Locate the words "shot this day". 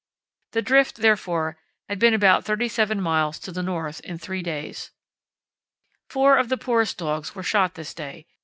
7.43-8.25